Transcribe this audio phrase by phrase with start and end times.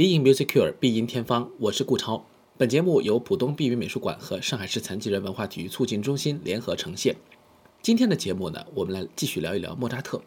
[0.00, 2.24] 必应 Music Cure，必赢天方，我是顾超。
[2.56, 7.16] 本节目由浦东碧云美术馆和上海市残疾人文化体育促进中心联合呈现。
[7.82, 10.22] 今天的节目呢，我们来继续聊一聊莫扎特。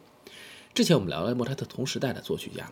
[0.72, 2.70] 之前我们聊了莫扎特同时代的作曲家，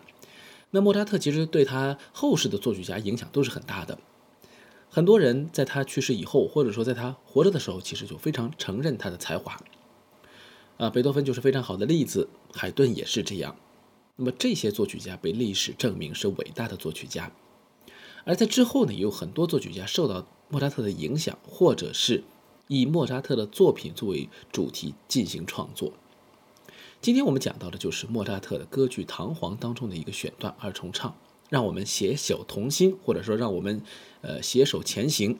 [0.71, 3.99] 那莫扎特其实对他后世的作曲家影响都是很大的。
[4.89, 9.61] 很多人在他去世以后，或者说在他活着的时候，其实就非常承认他的才华。
[10.77, 13.57] 啊，贝多芬就是非常好的例子，海顿也是这样。
[14.16, 17.32] 那么这些作曲家被历史证明是伟大的作曲家，
[18.25, 22.22] 而在之后呢，也有很多作曲家受到莫扎特的影响，或者是
[22.68, 25.93] 以莫扎特的作品作为主题进行创作。
[27.00, 31.16] 今天我们讲到的就是莫扎特的歌剧《唐璜》当中的一个选段二重唱，
[31.49, 33.83] 让我们携手同心，或者说让我们
[34.20, 35.38] 呃携手前行。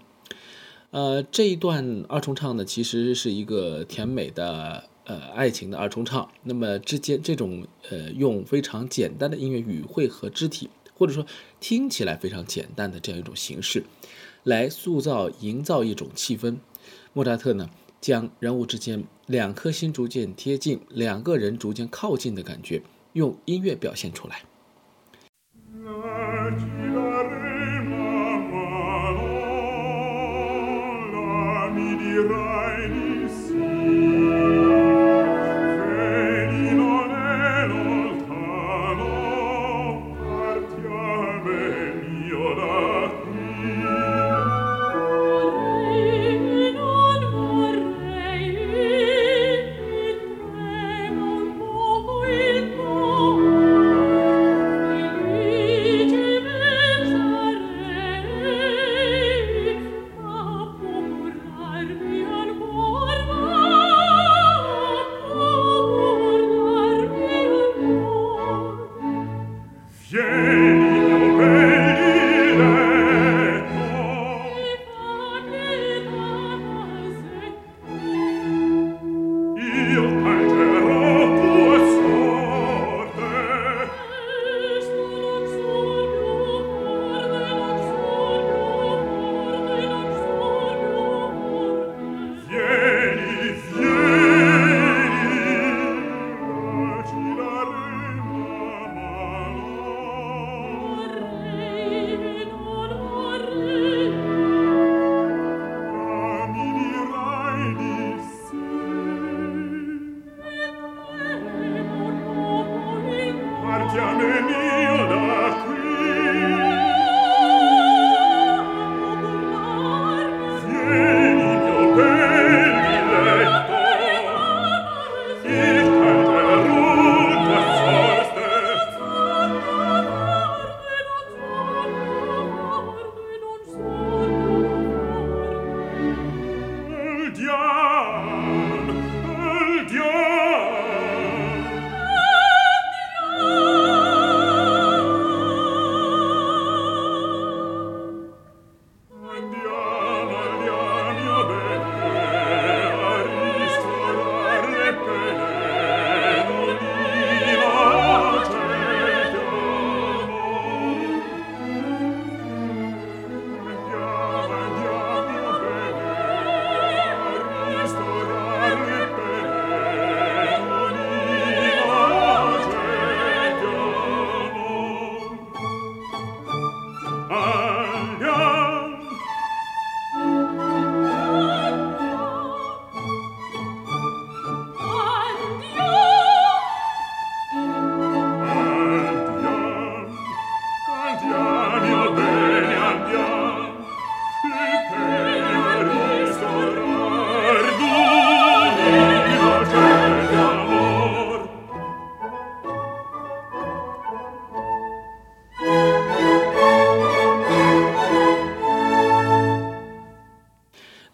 [0.91, 4.89] 呃，这一段二重唱呢，其实是一个甜美的。
[5.05, 11.27] 呃，爱情的二重唱，那么之间这种呃，用非常简单的音乐语汇和肢体，或者说
[11.59, 13.83] 听起来非常简单的这样一种形式，
[14.45, 16.57] 来塑造、营造一种气氛。
[17.13, 17.69] 莫扎特呢，
[18.01, 22.81] 将人物之间两颗心逐渐贴近，两个人逐渐靠近的感觉，
[23.15, 24.43] 用音乐表现出来。
[79.75, 80.12] 那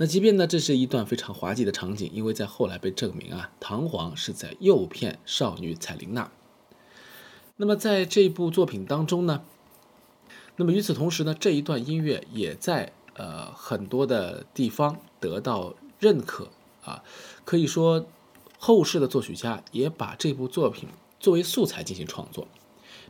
[0.09, 6.33] 即便呢，这是一段非常滑稽的场景，因为在后来被证明啊，唐璜是在诱骗少女彩琳娜。
[7.59, 9.43] 那么在这部作品当中呢，
[10.57, 16.49] 那么与此同时呢，这一段音乐也在呃很多的地方得到认可
[16.85, 17.05] 啊，
[17.45, 18.07] 可以说
[18.59, 20.89] 后世的作曲家也把这部作品
[21.21, 22.49] 作为素材进行创作，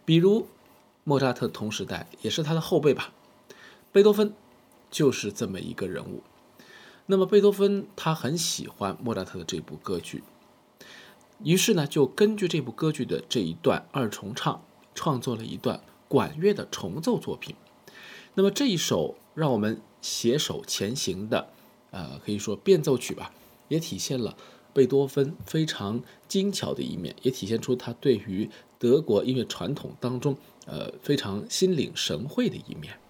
[0.05, 0.47] 比如
[1.05, 3.13] 莫扎特同时代也是他的后辈吧，
[3.93, 4.33] 贝多芬
[4.91, 6.23] 就是这么一个人物。
[7.11, 10.23] 那么贝多芬他很喜欢莫扎特的这部歌剧，
[11.43, 14.63] 于是呢就根据这部歌剧的这一段二重唱，
[14.95, 17.57] 创作了一段管乐的重奏作品。
[18.35, 21.49] 那么这一首让我们携手前行的，
[21.93, 23.33] 呃，可以说变奏曲吧，
[23.69, 24.37] 也体现了
[24.75, 33.01] 贝多芬非常精巧的一面，也体现出他对于德国音乐传统当中，呃，非常心领神会的一面。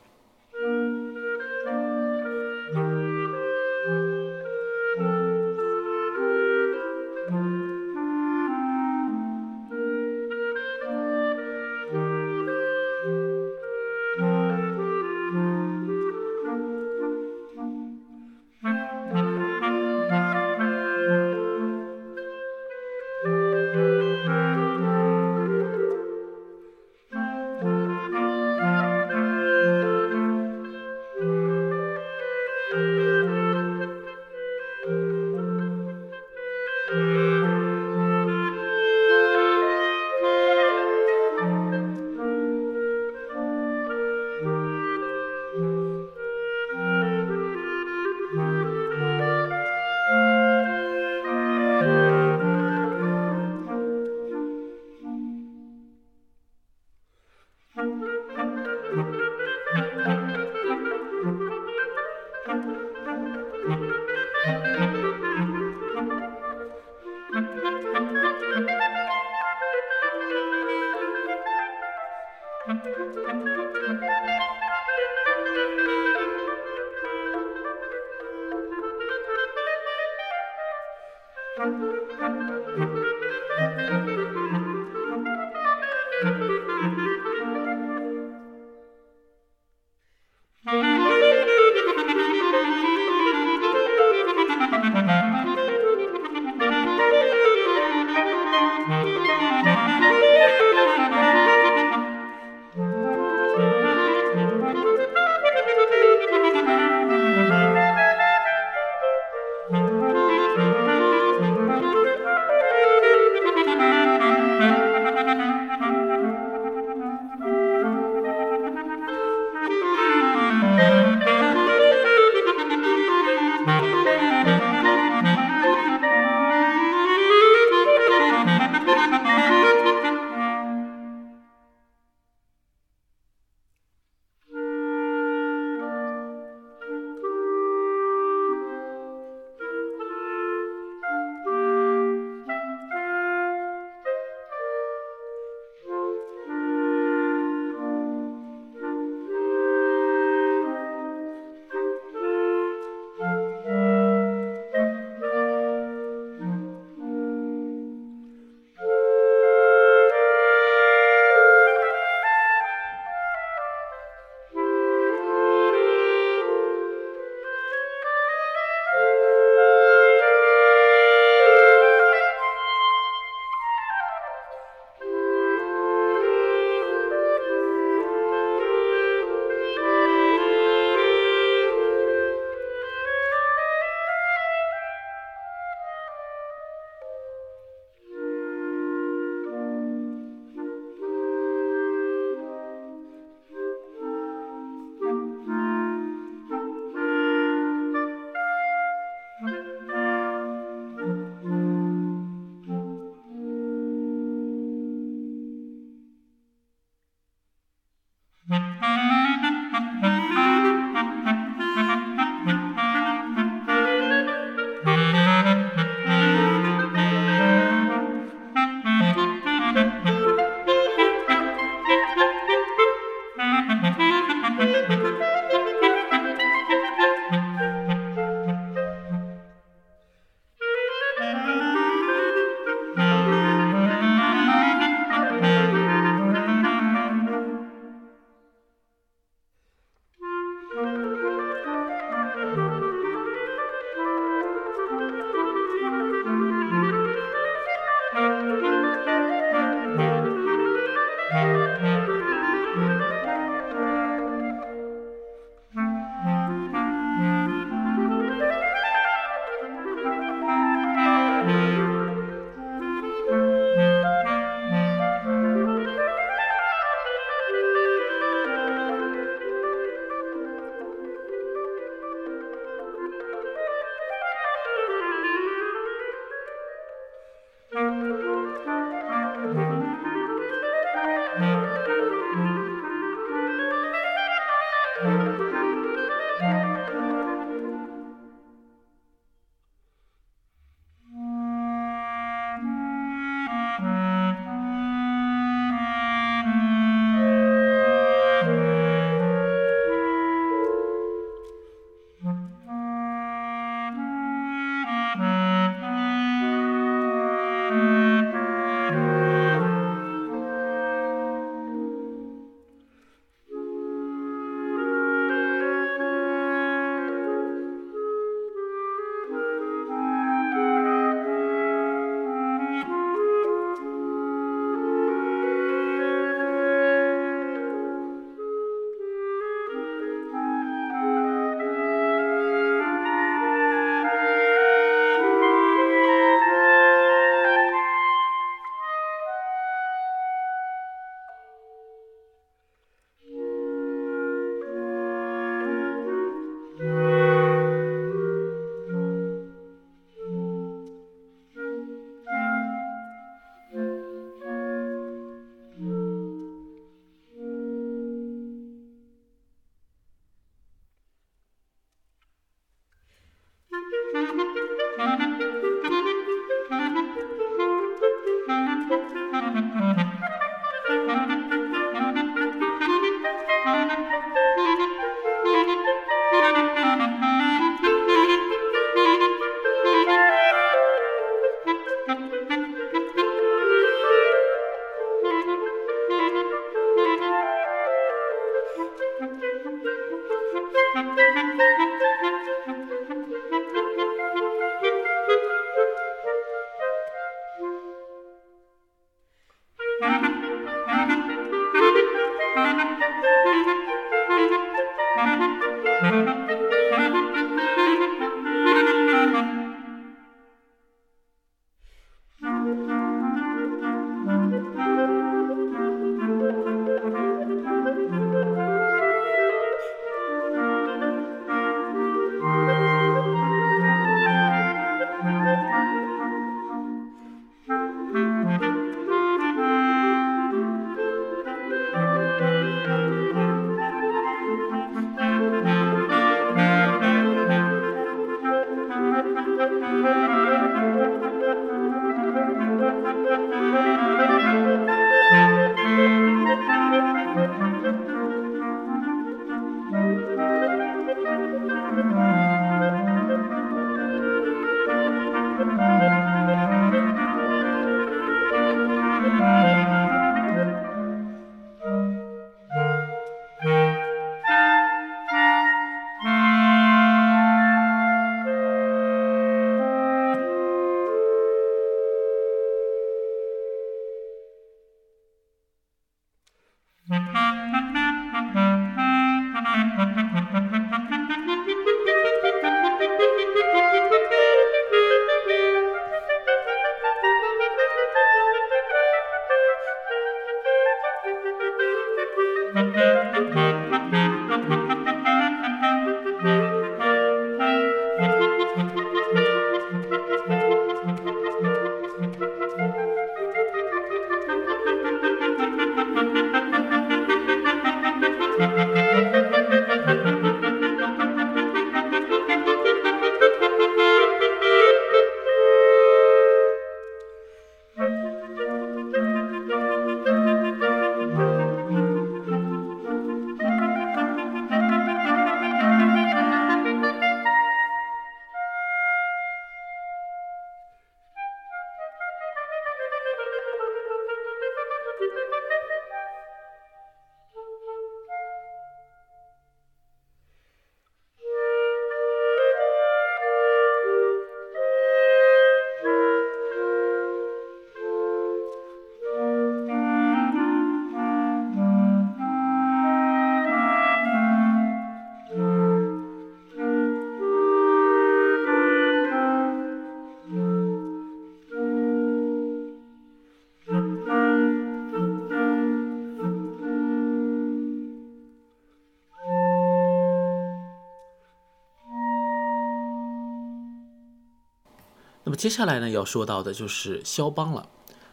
[575.69, 577.91] 接下来呢，要说到的就是肖邦了。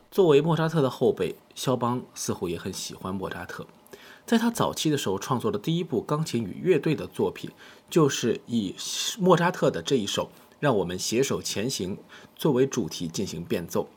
[0.09, 3.67] 作为莫扎特的后辈，肖邦似乎也很喜欢莫扎特。
[4.25, 7.51] 在他早期的时候，创作的第一部钢琴与乐队的作品，
[7.89, 8.73] 就是以
[9.19, 10.27] 莫扎特的这一首
[10.61, 11.97] 《让我们携手前行》
[12.37, 13.89] 作为主题进行变奏。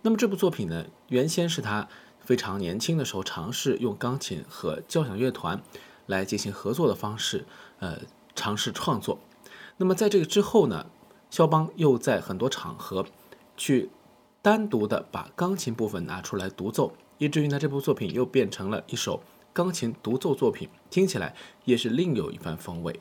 [0.00, 1.86] 那么这部作品呢，原先是他
[2.24, 5.60] 非常年轻的时候尝试用钢琴和交响乐团
[6.06, 7.44] 来进行合作的方式，
[7.80, 7.98] 呃，
[8.34, 9.18] 尝试创作。
[9.76, 10.86] 那么在这个之后呢？
[11.30, 13.04] 肖邦又在很多场合
[13.56, 13.90] 去
[14.40, 22.98] 单独的把钢琴部分拿出来独奏，以至于呢这部作品又变成了一首钢琴独奏作品，听起来也是另有一番风味。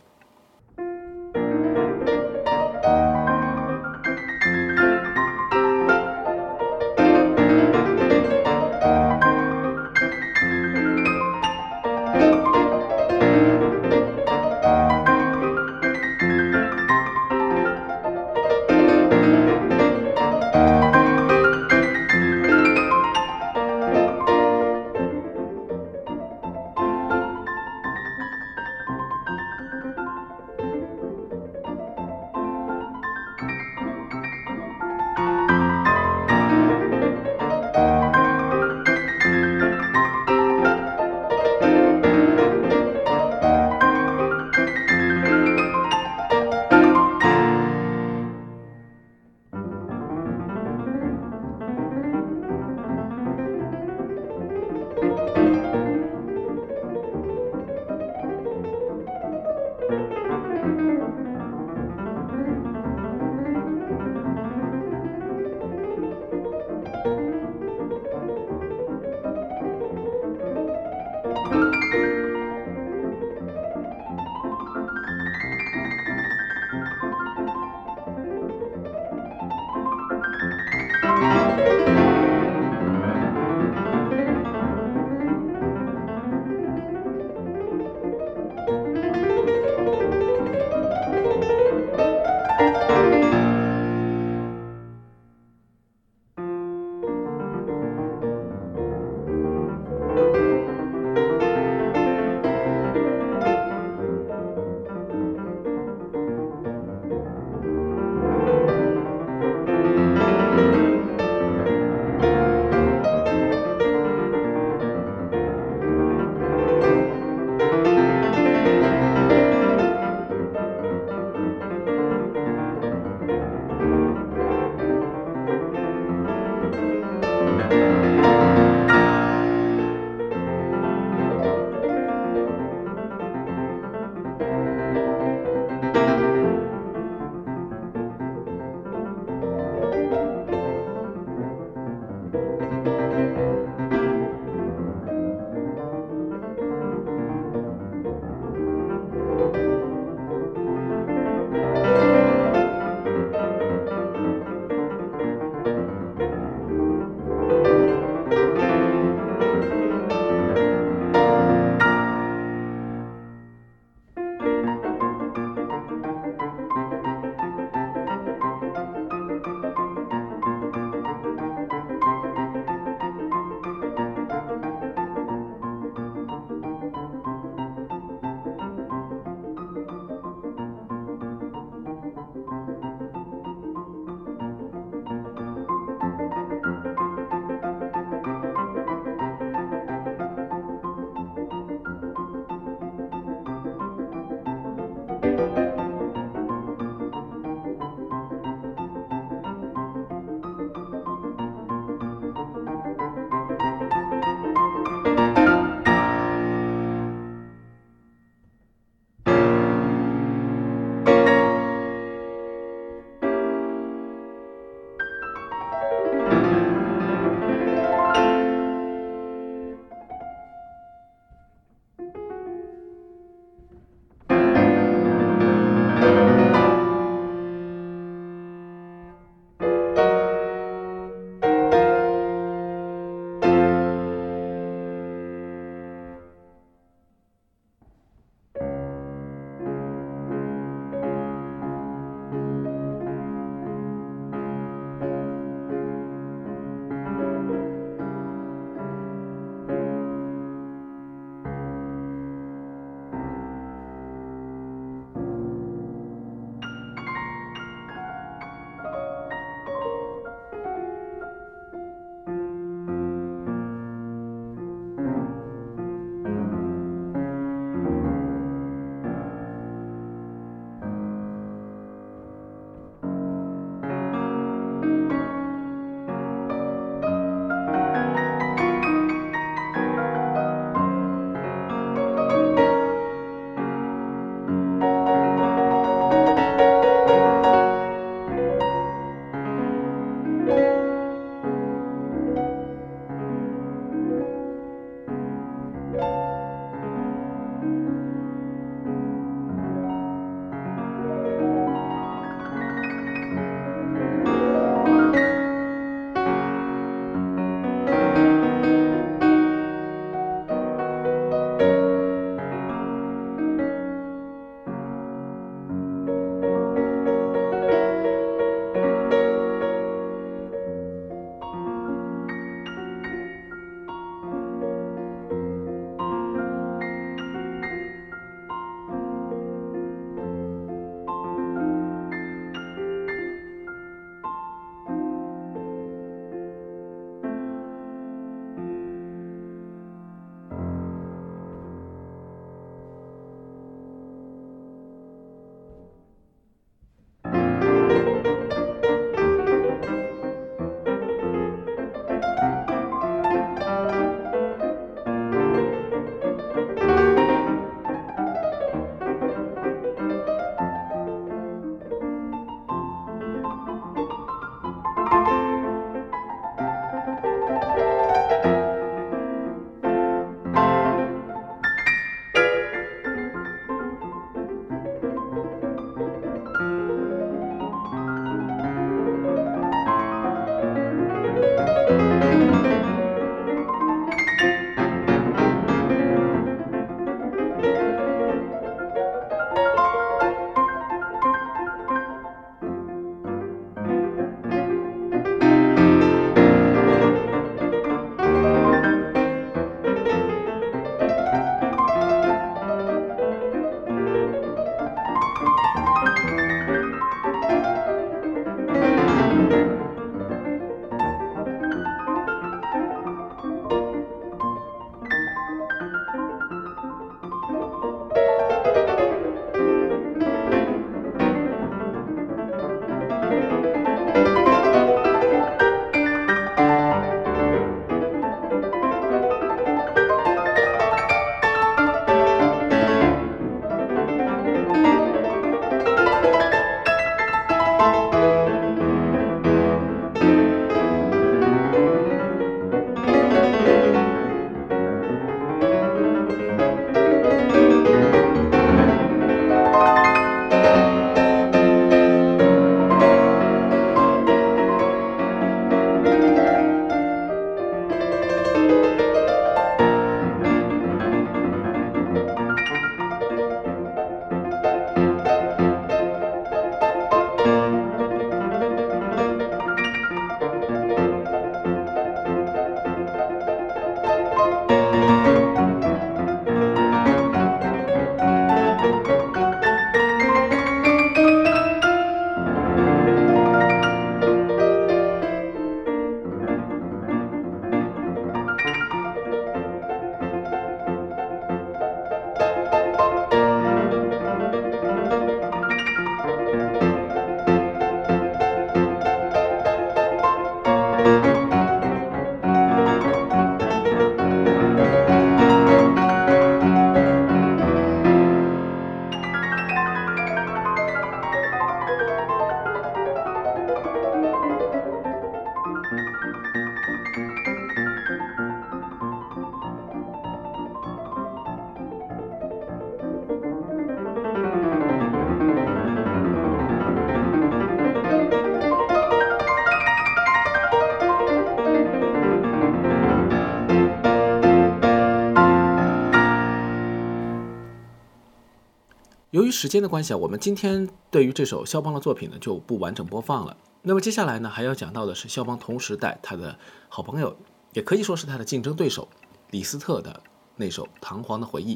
[539.48, 543.55] 于时间的关系啊，我们今天对于这首肖邦的作品呢就不完整播放了。
[543.81, 547.33] 那么接下来呢，还要讲到的是肖邦同时代他的好朋友，
[547.72, 549.07] 也可以说是他的竞争对手
[549.51, 550.22] 李斯特的
[550.57, 551.75] 那首《唐璜的回忆》。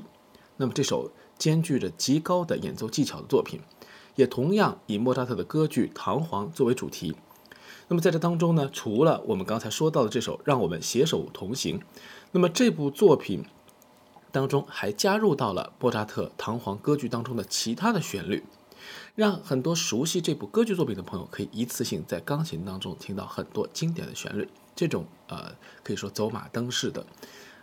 [0.58, 3.62] 那么这首兼具着极高的演奏技巧的作品，
[4.16, 7.16] 也同样以莫扎特的歌剧《唐璜》作为主题。
[7.88, 11.80] 那么在这当中呢，除了我们刚才说到的这首《让我们携手同行》，
[12.34, 13.46] 那么这部作品
[14.32, 18.44] 当中还加入到了莫扎特《唐璜》歌剧当中的其他的旋律，
[19.16, 24.48] 让很多熟悉这部歌剧作品的朋友可以一次性在钢琴当中听到很多经典的旋律。
[24.76, 25.52] 这种呃
[25.84, 27.06] 可以说走马灯式的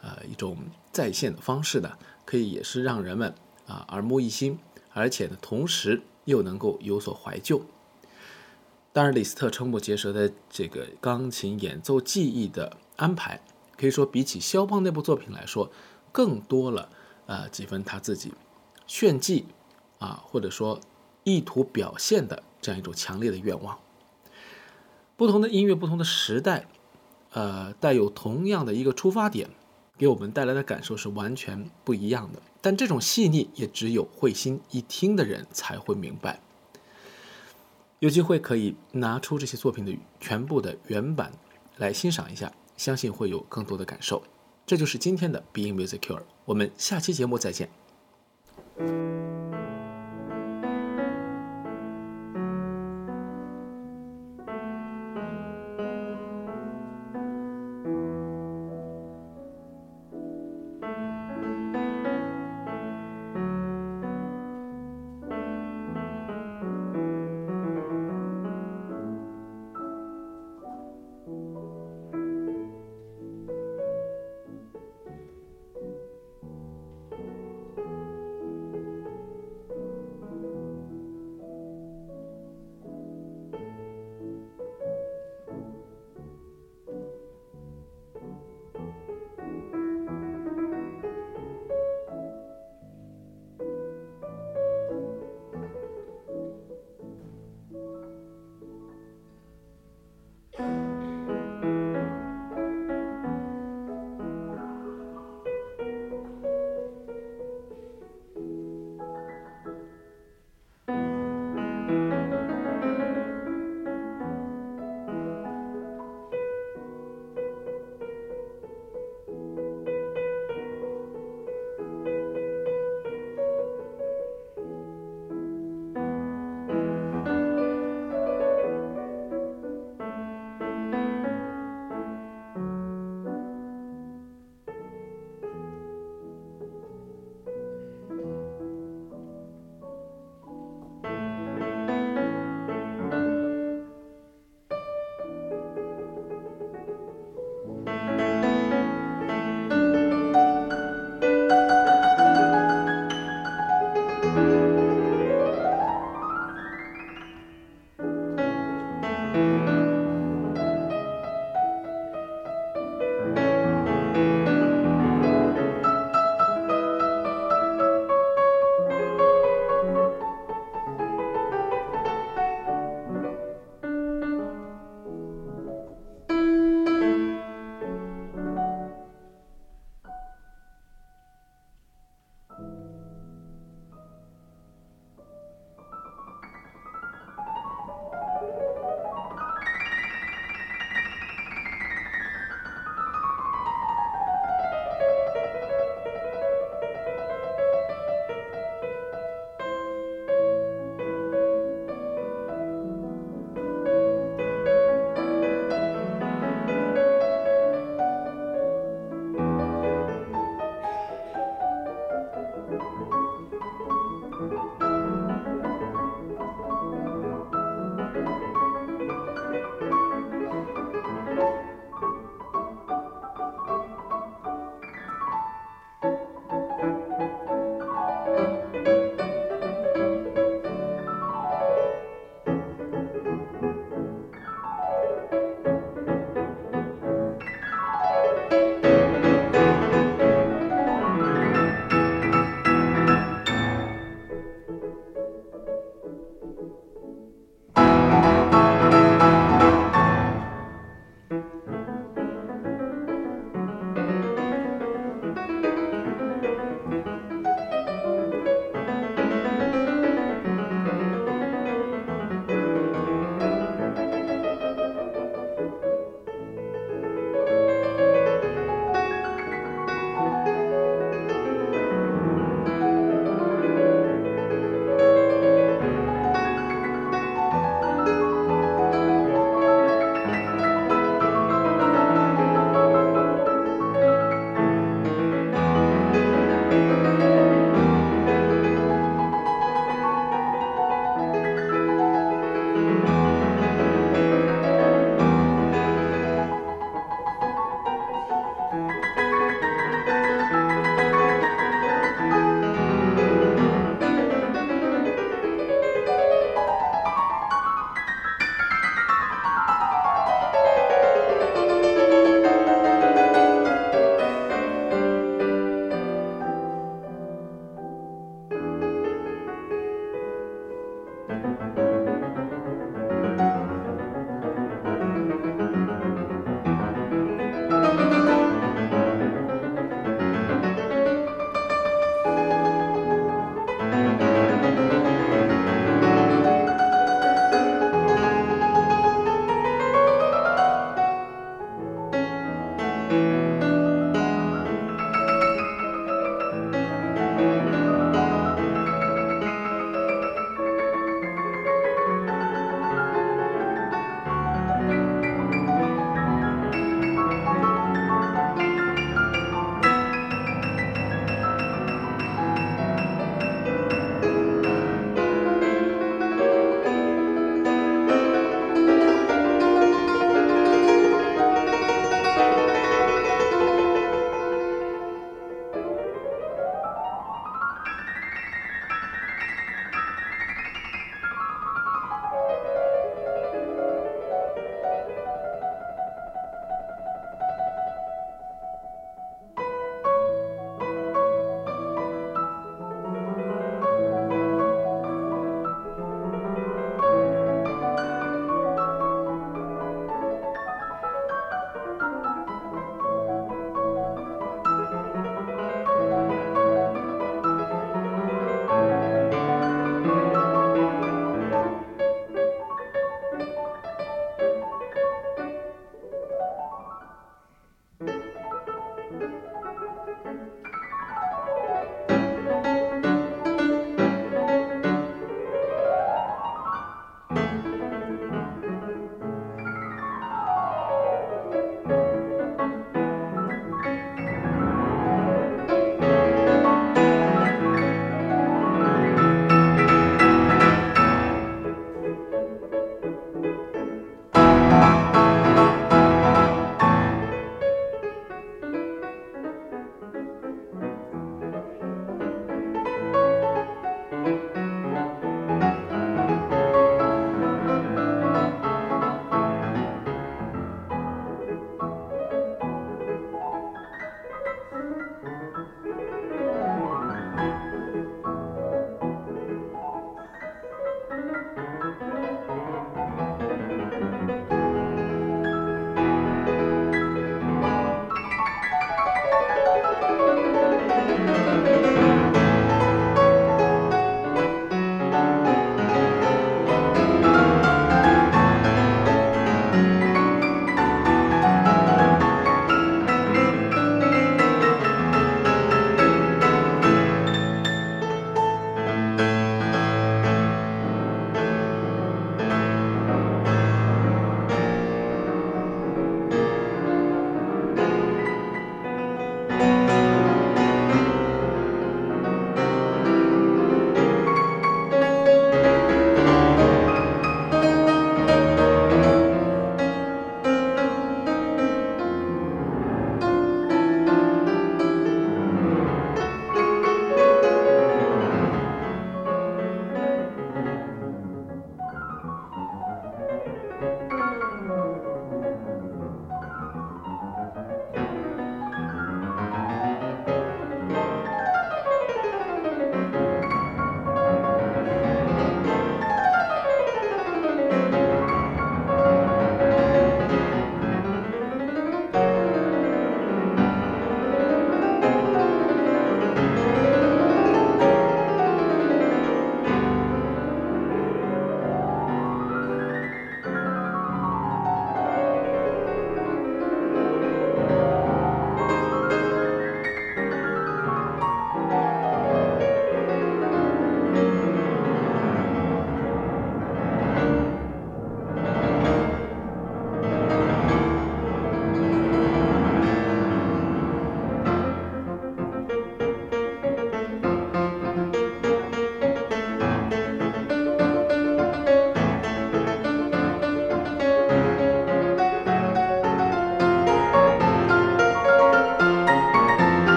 [0.00, 0.56] 呃一种
[0.92, 1.90] 再现的方式呢，
[2.24, 3.34] 可以也是让人们
[3.66, 4.58] 啊耳目一新，
[4.92, 7.60] 而且呢同时又能够有所怀旧。
[8.92, 13.40] 当然，李斯特瞠目结舌的这个钢琴演奏技艺的安排，
[13.76, 15.72] 可以说比起肖邦那部作品来说，
[16.12, 16.88] 更多了
[17.26, 18.32] 呃几分他自己
[18.86, 19.46] 炫技
[19.98, 20.78] 啊，或者说
[21.24, 23.78] 意图表现的这样一种强烈的愿望。
[25.16, 26.66] 不同的音乐，不同的时代，
[27.32, 29.48] 呃，带有同样的一个出发点，
[29.96, 32.42] 给我们带来的感受是完全不一样的。
[32.60, 36.40] 但这种细腻，也只有会心一听的人才会明白。
[38.00, 41.32] 有机会可以拿出这些作品的全部的原版
[41.76, 44.20] 来欣赏一下，相信会有更多的感受。
[44.64, 47.68] 这就是今天的 Being Music Cure，我们下期节目再见。